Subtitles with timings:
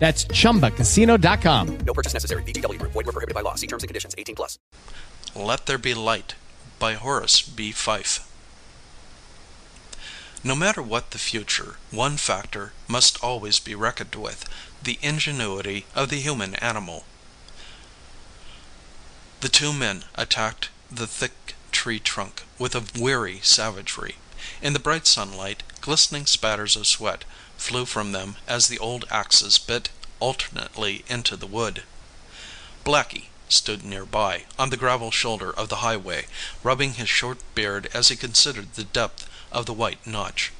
[0.00, 1.78] That's chumbacasino.com.
[1.86, 2.42] No purchase necessary.
[2.42, 2.78] VGW.
[2.78, 3.54] Void were prohibited by law.
[3.54, 4.14] See terms and conditions.
[4.18, 4.58] 18 plus.
[5.36, 6.34] Let There Be Light
[6.78, 7.70] by Horace B.
[7.70, 8.26] Fife.
[10.42, 14.48] No matter what the future, one factor must always be reckoned with
[14.82, 17.04] the ingenuity of the human animal.
[19.42, 24.16] The two men attacked the thick tree trunk with a weary savagery.
[24.62, 27.24] In the bright sunlight, glistening spatters of sweat
[27.60, 31.82] flew from them as the old axes bit alternately into the wood.
[32.84, 36.26] Blackie stood near by, on the gravel shoulder of the highway,
[36.62, 40.52] rubbing his short beard as he considered the depth of the white notch.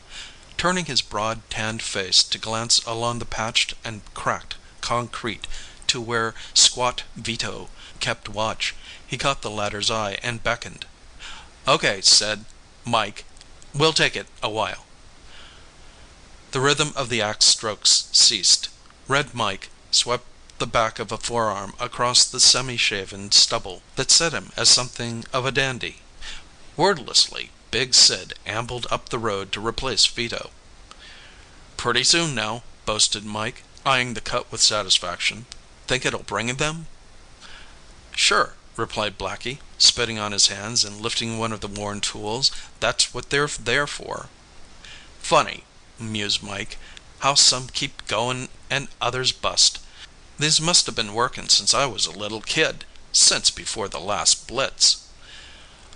[0.59, 5.47] Turning his broad, tanned face to glance along the patched and cracked concrete
[5.87, 8.75] to where squat Vito kept watch,
[9.07, 10.85] he caught the latter's eye and beckoned.
[11.67, 12.45] "Okay," said
[12.85, 13.25] Mike.
[13.73, 14.85] "We'll take it a while."
[16.53, 18.71] The rhythm of the axe strokes ceased.
[19.07, 20.25] Red Mike swept
[20.59, 25.25] the back of a forearm across the semi shaven stubble that set him as something
[25.33, 26.03] of a dandy.
[26.77, 30.51] Wordlessly, Big Sid ambled up the road to replace Vito.
[31.77, 35.47] "Pretty soon now," boasted Mike, eyeing the cut with satisfaction.
[35.87, 36.89] "Think it'll bring them?"
[38.17, 42.51] "Sure," replied Blackie, spitting on his hands and lifting one of the worn tools.
[42.81, 44.29] "That's what they're there for."
[45.23, 45.63] "Funny,"
[46.01, 46.79] mused Mike,
[47.19, 49.79] "how some keep goin' and others bust.
[50.39, 54.47] These must have been workin' since I was a little kid since before the last
[54.47, 54.99] blitz.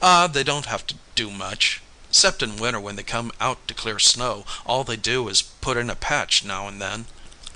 [0.03, 1.81] Ah, they don't have to do much.
[2.11, 5.77] 'Cept in winter when they come out to clear snow, all they do is put
[5.77, 7.07] in a patch now and then."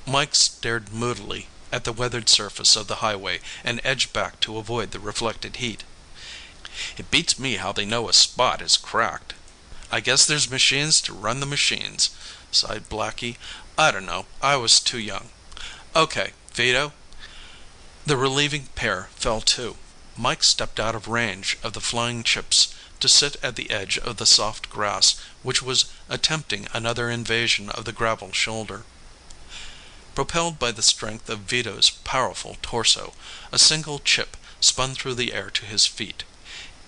[0.07, 4.91] Mike stared moodily at the weathered surface of the highway and edged back to avoid
[4.91, 5.85] the reflected heat.
[6.97, 9.35] "It beats me how they know a spot is cracked."
[9.91, 12.11] "I guess there's machines to run the machines,"
[12.51, 13.37] sighed Blackie.
[13.77, 15.31] "I dunno, I was too young.
[15.95, 16.93] Okay, Vito."
[18.07, 19.77] The relieving pair fell to.
[20.17, 24.17] Mike stepped out of range of the flying chips to sit at the edge of
[24.17, 28.85] the soft grass which was attempting another invasion of the gravel shoulder.
[30.15, 33.15] Propelled by the strength of Vito's powerful torso,
[33.53, 36.25] a single chip spun through the air to his feet.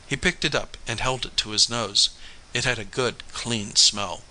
[0.09, 2.11] He picked it up and held it to his nose.
[2.53, 4.25] It had a good, clean smell.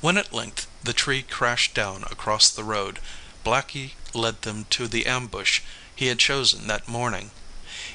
[0.00, 3.00] When at length the tree crashed down across the road,
[3.44, 5.60] Blackie led them to the ambush
[5.92, 7.32] he had chosen that morning.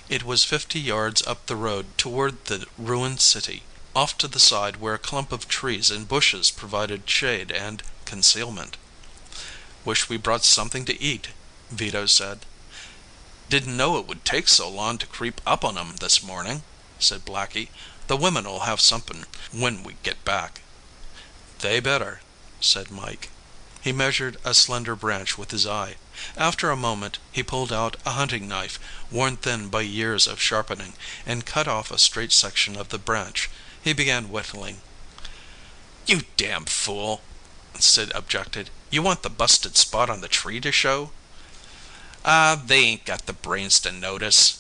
[0.10, 3.64] It was fifty yards up the road toward the ruined city,
[3.96, 8.76] off to the side where a clump of trees and bushes provided shade and concealment.
[9.86, 11.30] "Wish we brought something to eat,"
[11.72, 12.46] Vito said.
[13.48, 16.64] "Didn't know it would take so long to creep up on 'em this morning,"
[17.00, 17.70] said Blackie.
[18.08, 20.60] "The women'll have somep'n when we get back."
[21.64, 22.20] "They better,"
[22.60, 23.30] said Mike.
[23.80, 25.96] He measured a slender branch with his eye.
[26.36, 28.78] After a moment he pulled out a hunting knife,
[29.10, 30.92] worn thin by years of sharpening,
[31.26, 33.50] and cut off a straight section of the branch.
[33.82, 34.82] He began whittling.
[36.06, 37.22] "You damn fool!"
[37.80, 38.70] Sid objected.
[38.90, 41.14] "You want the busted spot on the tree to show?"
[42.26, 44.58] "Ah, they ain't got the brains to notice."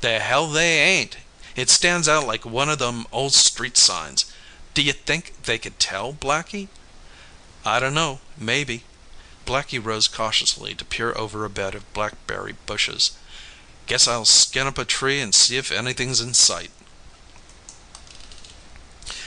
[0.00, 1.16] "The hell they ain't!
[1.54, 4.24] It stands out like one of them old street signs.
[4.74, 6.66] D'ye think they could tell, Blackie?"
[7.64, 8.20] "I dunno.
[8.36, 8.82] Maybe."
[9.46, 13.12] Blackie rose cautiously to peer over a bed of blackberry bushes.
[13.86, 16.72] "Guess I'll skin up a tree and see if anything's in sight."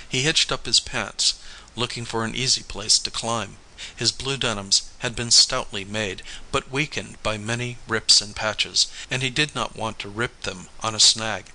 [0.09, 1.35] He hitched up his pants,
[1.77, 3.55] looking for an easy place to climb.
[3.95, 9.23] His blue denims had been stoutly made, but weakened by many rips and patches, and
[9.23, 11.53] he did not want to rip them on a snag.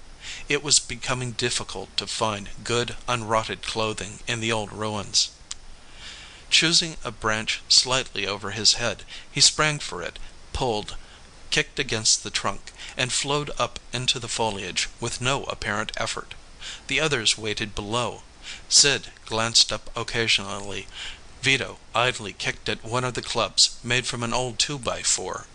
[0.48, 5.30] It was becoming difficult to find good unrotted clothing in the old ruins.
[6.50, 10.19] Choosing a branch slightly over his head, he sprang for it,
[10.52, 10.96] pulled,
[11.50, 16.34] kicked against the trunk, and flowed up into the foliage with no apparent effort.
[16.86, 18.22] The others waited below.
[18.69, 20.86] Sid glanced up occasionally.
[21.42, 25.46] Vito idly kicked at one of the clubs made from an old two by four.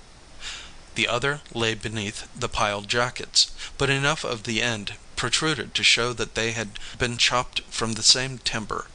[0.97, 6.11] The other lay beneath the piled jackets, but enough of the end protruded to show
[6.13, 8.87] that they had been chopped from the same timber,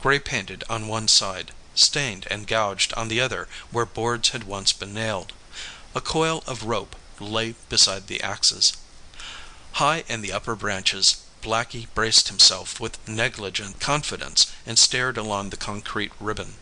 [0.00, 4.72] gray painted on one side, stained and gouged on the other where boards had once
[4.72, 5.32] been nailed.
[5.92, 8.74] A coil of rope lay beside the axes.
[9.72, 15.56] High in the upper branches, Blackie braced himself with negligent confidence and stared along the
[15.56, 16.54] concrete ribbon.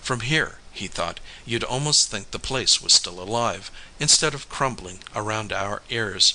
[0.00, 5.00] From here, he thought, you'd almost think the place was still alive, instead of crumbling
[5.14, 6.34] around our ears.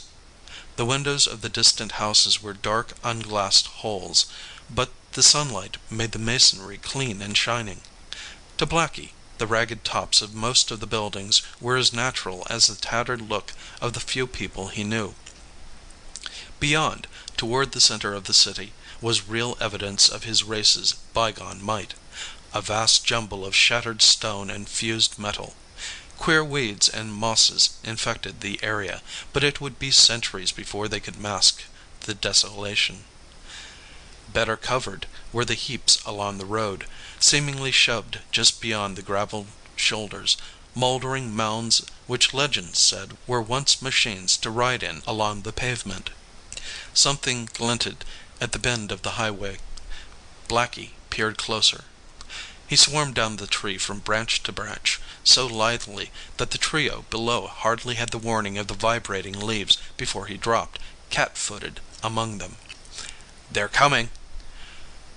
[0.75, 4.25] The windows of the distant houses were dark unglassed holes,
[4.69, 7.81] but the sunlight made the masonry clean and shining.
[8.57, 12.75] To Blackie, the ragged tops of most of the buildings were as natural as the
[12.75, 15.15] tattered look of the few people he knew.
[16.59, 17.07] Beyond,
[17.37, 21.93] toward the center of the city, was real evidence of his race's bygone might
[22.53, 25.55] a vast jumble of shattered stone and fused metal.
[26.17, 29.01] Queer weeds and mosses infected the area,
[29.33, 31.63] but it would be centuries before they could mask
[32.01, 33.05] the desolation.
[34.31, 36.85] Better covered were the heaps along the road,
[37.19, 40.37] seemingly shoved just beyond the gravel shoulders,
[40.75, 46.11] moldering mounds which legend said were once machines to ride in along the pavement.
[46.93, 48.05] Something glinted
[48.39, 49.57] at the bend of the highway.
[50.47, 51.83] Blackie peered closer.
[52.65, 57.47] He swarmed down the tree from branch to branch, so lithely that the trio below
[57.47, 60.79] hardly had the warning of the vibrating leaves before he dropped,
[61.09, 62.55] cat footed, among them.
[63.51, 64.11] "They're coming!"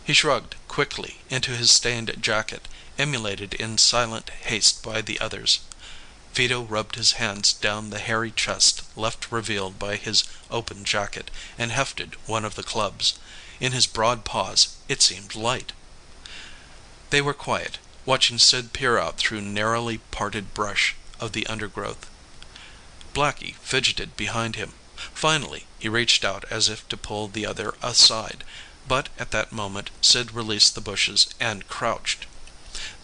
[0.03, 2.67] He shrugged quickly into his stained jacket,
[2.99, 5.61] emulated in silent haste by the others.
[6.35, 11.71] Vito rubbed his hands down the hairy chest left revealed by his open jacket, and
[11.71, 13.15] hefted one of the clubs.
[13.61, 15.71] In his broad paws it seemed light.
[17.11, 22.11] They were quiet, watching Sid peer out through narrowly parted brush of the undergrowth.
[23.15, 24.73] Blackie fidgeted behind him.
[25.15, 28.43] Finally he reached out as if to pull the other aside,
[28.89, 32.27] but at that moment Sid released the bushes and crouched.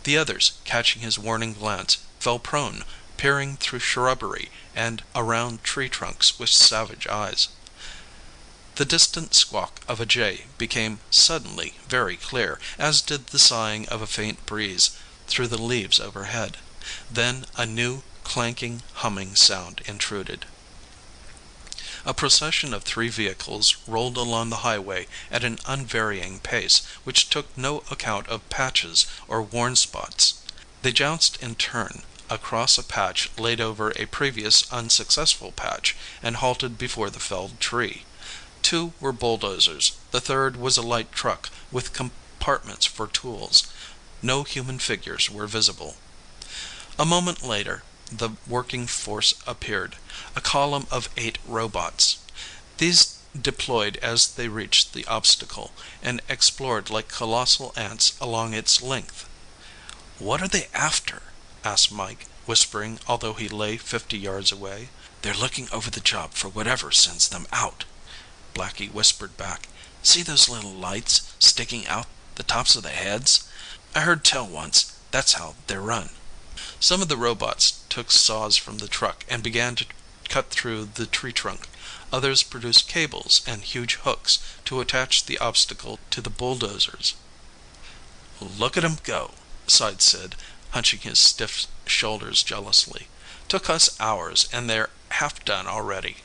[0.05, 2.85] The others, catching his warning glance, fell prone
[3.17, 7.49] peering through shrubbery and around tree trunks with savage eyes.
[8.77, 14.01] The distant squawk of a jay became suddenly very clear, as did the sighing of
[14.01, 14.93] a faint breeze
[15.27, 16.57] through the leaves overhead.
[17.11, 20.47] Then a new clanking, humming sound intruded.
[22.07, 27.55] A procession of three vehicles rolled along the highway at an unvarying pace which took
[27.59, 30.41] no account of patches or worn spots.
[30.81, 36.79] They jounced in turn, across a patch laid over a previous unsuccessful patch, and halted
[36.79, 38.07] before the felled tree.
[38.63, 43.65] Two were bulldozers, the third was a light truck with compartments for tools.
[44.23, 45.97] No human figures were visible.
[46.99, 49.97] A moment later the working force appeared,
[50.37, 52.19] a column of eight robots.
[52.79, 55.73] These deployed as they reached the obstacle,
[56.03, 59.27] and explored like colossal ants along its length.
[60.19, 61.23] "What are they after?"
[61.65, 64.91] asked Mike, whispering, although he lay fifty yards away.
[65.23, 67.85] "They're looking over the job for whatever sends them out,"
[68.55, 69.67] Blackie whispered back.
[70.03, 73.45] "See those little lights sticking out the tops of the heads?
[73.95, 76.11] I heard tell once that's how they're run."
[76.79, 79.87] Some of the robots took saws from the truck and began to
[80.29, 81.67] cut through the tree trunk.
[82.13, 87.15] Others produced cables and huge hooks to attach the obstacle to the bulldozers.
[88.39, 89.33] "Look at 'em go,"
[89.67, 90.37] sighed Sid
[90.73, 93.09] hunching his stiff shoulders jealously.
[93.49, 96.19] "Took us hours, and they're half done already."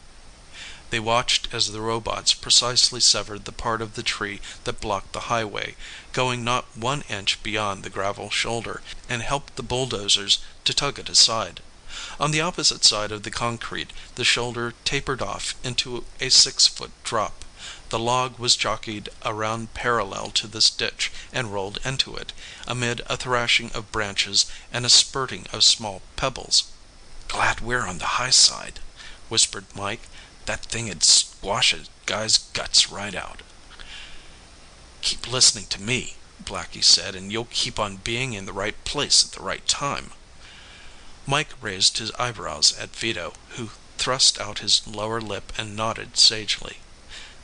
[0.89, 5.27] They watched as the robots precisely severed the part of the tree that blocked the
[5.27, 5.75] highway,
[6.13, 11.09] going not one inch beyond the gravel shoulder, and helped the bulldozers to tug it
[11.09, 11.59] aside.
[12.21, 16.91] On the opposite side of the concrete the shoulder tapered off into a six foot
[17.03, 17.43] drop.
[17.89, 22.31] The log was jockeyed around parallel to this ditch and rolled into it,
[22.65, 26.63] amid a thrashing of branches and a spurting of small pebbles.
[27.27, 28.79] "Glad we're on the high side,"
[29.27, 30.07] whispered Mike.
[30.47, 33.41] "That thing'd squash a guy's guts right out."
[35.01, 39.25] "Keep listening to me," Blackie said, "and you'll keep on being in the right place
[39.25, 40.13] at the right time."
[41.25, 46.79] Mike raised his eyebrows at Vito, who thrust out his lower lip and nodded sagely.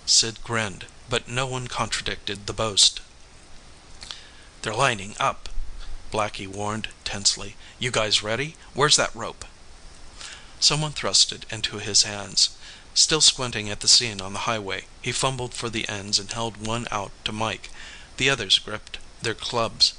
[0.06, 3.02] Sid grinned, but no one contradicted the boast.
[4.62, 5.50] "They're lining up,"
[6.10, 7.58] Blackie warned tensely.
[7.80, 8.56] "You guys ready?
[8.74, 9.44] Where's that rope?"
[10.62, 12.52] Someone thrust it into his hands.
[12.96, 16.58] Still squinting at the scene on the highway, he fumbled for the ends and held
[16.58, 17.72] one out to Mike.
[18.18, 19.94] The others gripped their clubs.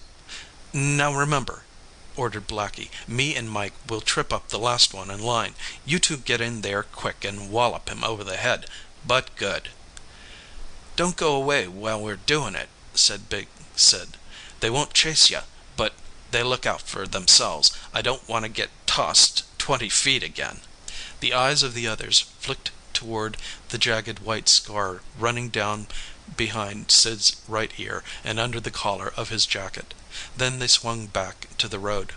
[0.73, 1.65] "Now remember,"
[2.15, 2.91] ordered Blackie.
[3.09, 5.57] "Me and Mike will trip up the last one in line.
[5.85, 8.71] You two get in there quick and wallop him over the head,
[9.05, 9.71] but good."
[10.95, 14.17] "Don't go away while we're doing it," said Big Sid.
[14.61, 15.41] "They won't chase you,
[15.77, 15.95] but
[16.31, 17.73] they look out for themselves.
[17.93, 20.61] I don't want to get tossed twenty feet again."
[21.19, 23.37] The eyes of the others flicked toward
[23.69, 25.87] the jagged white scar running down
[26.37, 29.93] behind Sid's right ear and under the collar of his jacket.
[30.37, 32.15] Then they swung back to the road.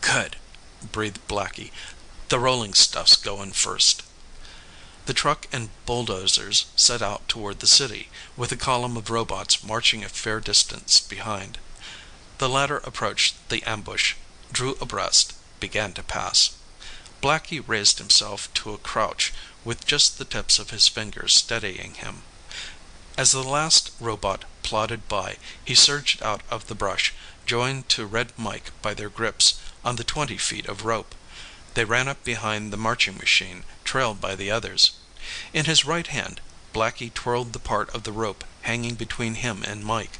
[0.00, 0.36] "Good,"
[0.92, 1.72] breathed Blackie.
[2.28, 4.02] "The rolling stuff's going first."
[5.06, 10.02] The truck and bulldozers set out toward the city, with the column of robots marching
[10.02, 11.58] a fair distance behind.
[12.38, 14.14] The latter approached the ambush,
[14.50, 16.50] drew abreast, began to pass.
[17.24, 19.32] Blackie raised himself to a crouch,
[19.64, 22.16] with just the tips of his fingers steadying him.
[23.16, 27.14] As the last robot plodded by, he surged out of the brush,
[27.46, 31.14] joined to Red Mike by their grips on the twenty feet of rope.
[31.72, 34.92] They ran up behind the marching machine, trailed by the others.
[35.54, 36.42] In his right hand,
[36.74, 40.18] Blackie twirled the part of the rope hanging between him and Mike.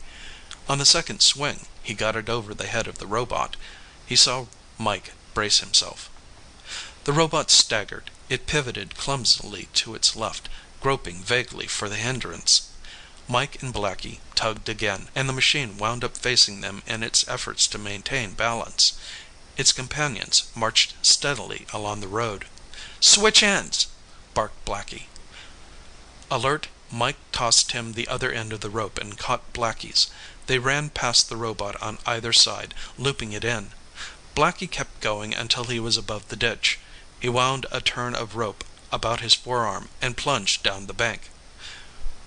[0.70, 3.56] On the second swing, he got it over the head of the robot.
[4.06, 4.46] He saw
[4.78, 6.08] Mike brace himself.
[7.04, 8.10] The robot staggered.
[8.30, 10.48] It pivoted clumsily to its left,
[10.80, 12.62] groping vaguely for the hindrance.
[13.28, 17.66] Mike and Blackie tugged again, and the machine wound up facing them in its efforts
[17.66, 18.94] to maintain balance.
[19.58, 22.46] Its companions marched steadily along the road.
[23.00, 23.88] "Switch ends!"
[24.32, 25.08] barked Blackie.
[26.30, 30.06] Alert, Mike tossed him the other end of the rope and caught Blackie's.
[30.46, 33.72] They ran past the robot on either side, looping it in.
[34.34, 36.78] Blackie kept going until he was above the ditch.
[37.24, 41.30] He wound a turn of rope about his forearm and plunged down the bank.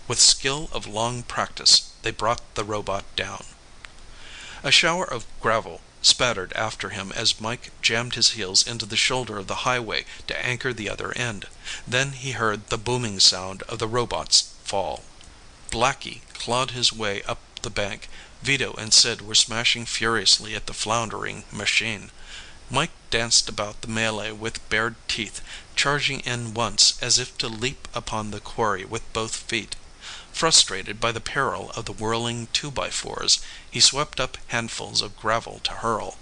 [0.07, 3.45] With skill of long practice, they brought the robot down.
[4.63, 9.37] A shower of gravel spattered after him as Mike jammed his heels into the shoulder
[9.37, 11.45] of the highway to anchor the other end.
[11.87, 15.03] Then he heard the booming sound of the robot's fall.
[15.69, 18.09] Blackie clawed his way up the bank.
[18.41, 22.09] Vito and Sid were smashing furiously at the floundering machine.
[22.69, 25.41] Mike danced about the melee with bared teeth,
[25.75, 29.75] charging in once as if to leap upon the quarry with both feet.
[30.33, 33.39] Frustrated by the peril of the whirling two by fours,
[33.71, 36.17] he swept up handfuls of gravel to hurl.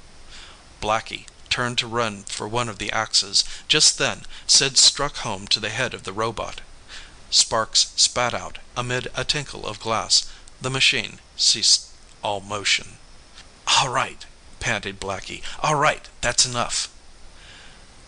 [0.82, 3.44] Blackie turned to run for one of the axes.
[3.68, 6.62] Just then Sid struck home to the head of the robot.
[7.32, 10.28] Sparks spat out amid a tinkle of glass.
[10.62, 11.88] The machine ceased
[12.22, 12.98] all motion.
[13.68, 14.26] "All right,"
[14.66, 15.44] panted Blackie.
[15.60, 16.10] "All right.
[16.22, 16.90] That's enough."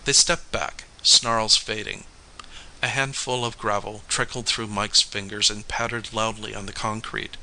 [0.05, 2.05] They stepped back, snarls fading.
[2.81, 7.37] A handful of gravel trickled through Mike's fingers and pattered loudly on the concrete.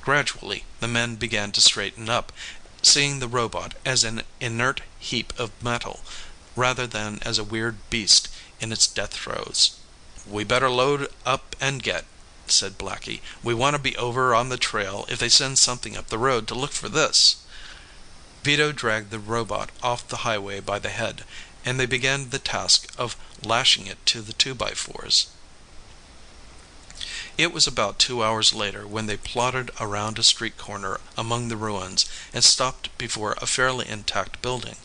[0.00, 2.32] Gradually the men began to straighten up,
[2.80, 6.02] seeing the robot as an inert heap of metal,
[6.56, 8.28] rather than as a weird beast
[8.60, 9.72] in its death throes.
[10.26, 12.06] "We better load up and get,"
[12.46, 13.20] said Blackie.
[13.42, 16.48] "We want to be over on the trail if they send something up the road
[16.48, 17.36] to look for this."
[18.44, 21.24] Vito dragged the robot off the highway by the head,
[21.64, 25.28] and they began the task of lashing it to the two by fours.
[27.38, 31.56] It was about two hours later when they plodded around a street corner among the
[31.56, 34.76] ruins and stopped before a fairly intact building.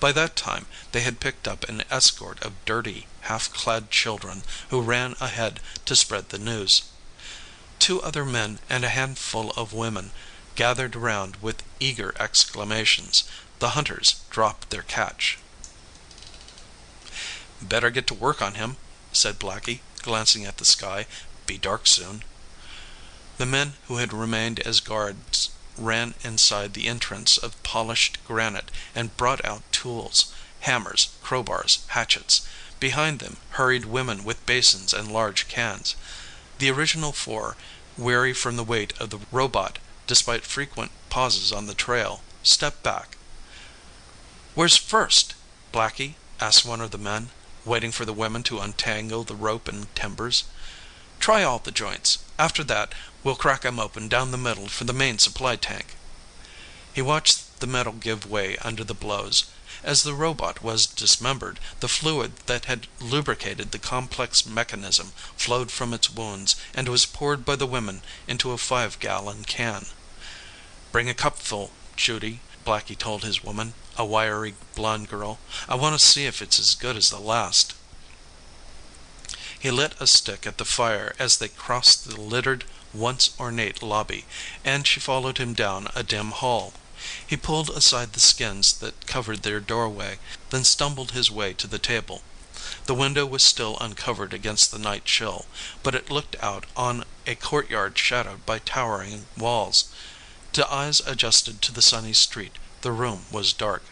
[0.00, 4.80] By that time they had picked up an escort of dirty, half clad children who
[4.80, 6.84] ran ahead to spread the news.
[7.78, 10.10] Two other men and a handful of women
[10.54, 13.24] gathered around with eager exclamations.
[13.58, 15.38] The hunters dropped their catch.
[17.60, 18.76] "Better get to work on him,"
[19.12, 21.06] said Blackie, glancing at the sky.
[21.46, 22.22] "Be dark soon."
[23.38, 29.16] The men who had remained as guards ran inside the entrance of polished granite and
[29.16, 30.26] brought out tools
[30.60, 32.42] hammers, crowbars, hatchets.
[32.80, 35.94] Behind them hurried women with basins and large cans.
[36.58, 37.56] The original four,
[37.96, 43.16] weary from the weight of the robot despite frequent pauses on the trail, stepped back.
[44.54, 45.34] "Where's first,
[45.72, 47.30] Blackie?" asked one of the men,
[47.64, 50.44] waiting for the women to untangle the rope and timbers.
[51.20, 52.18] "Try all the joints.
[52.38, 52.92] After that,
[53.22, 55.96] we'll crack 'em open down the middle for the main supply tank."
[56.92, 59.44] He watched the metal give way under the blows.
[59.86, 65.92] As the robot was dismembered, the fluid that had lubricated the complex mechanism flowed from
[65.92, 69.84] its wounds and was poured by the women into a five gallon can.
[70.90, 72.40] "Bring a cupful, Judy.
[72.64, 75.38] Blackie told his woman, a wiry blonde girl.
[75.68, 77.74] "I want to see if it's as good as the last."
[79.58, 82.64] He lit a stick at the fire as they crossed the littered,
[82.94, 84.24] once ornate lobby,
[84.64, 86.72] and she followed him down a dim hall.
[87.24, 90.18] He pulled aside the skins that covered their doorway,
[90.50, 92.22] then stumbled his way to the table.
[92.86, 95.46] The window was still uncovered against the night chill,
[95.84, 99.84] but it looked out on a courtyard shadowed by towering walls.
[100.54, 103.84] To eyes adjusted to the sunny street, the room was dark.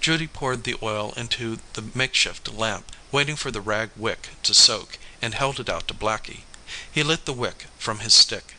[0.00, 5.00] Judy poured the oil into the makeshift lamp, waiting for the rag wick to soak,
[5.20, 6.44] and held it out to Blackie.
[6.92, 8.54] He lit the wick from his stick.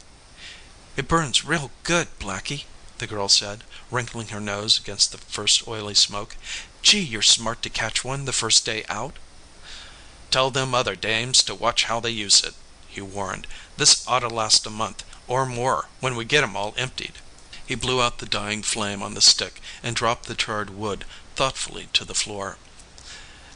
[0.98, 2.66] "It burns real good, Blackie,"
[3.02, 6.38] the girl said, wrinkling her nose against the first oily smoke.
[6.84, 9.16] "Gee, you're smart to catch one the first day out."
[10.30, 12.54] "Tell them other dames to watch how they use it,"
[12.88, 13.48] he warned.
[13.76, 17.18] "This oughta last a month or more when we get 'em all emptied."
[17.66, 21.04] He blew out the dying flame on the stick and dropped the charred wood
[21.36, 22.60] thoughtfully to the floor.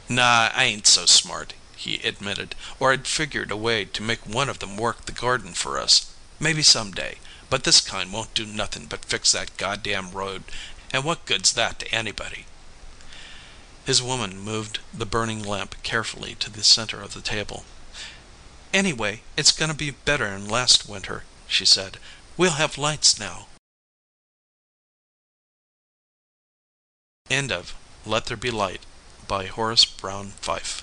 [0.08, 4.48] "Nah, I ain't so smart," he admitted, "or I'd figured a way to make one
[4.48, 6.06] of them work the garden for us.
[6.40, 7.18] Maybe some day.
[7.48, 10.44] But this kind won't do nothin' but fix that goddam road,
[10.92, 12.46] and what good's that to anybody?"
[13.84, 17.64] His woman moved the burning lamp carefully to the center of the table.
[18.72, 22.00] "Anyway, it's gonna be better'n last winter," she said.
[22.36, 23.48] "We'll have lights now."
[27.30, 27.74] End of
[28.04, 28.84] Let There Be Light
[29.26, 30.82] by Horace Brown Fife.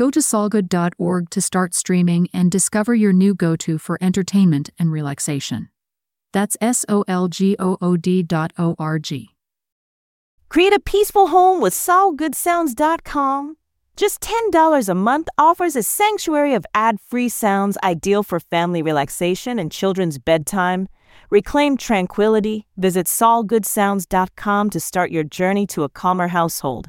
[0.00, 4.90] Go to solgood.org to start streaming and discover your new go to for entertainment and
[4.90, 5.68] relaxation.
[6.32, 9.36] That's S O L G O O D dot O R G.
[10.48, 13.58] Create a peaceful home with SolGoodSounds.com.
[13.94, 19.58] Just $10 a month offers a sanctuary of ad free sounds ideal for family relaxation
[19.58, 20.88] and children's bedtime.
[21.28, 22.66] Reclaim tranquility.
[22.78, 26.88] Visit SolGoodSounds.com to start your journey to a calmer household.